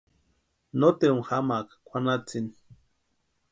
[0.79, 2.53] Noteruni jamaaka kwʼanhatsini.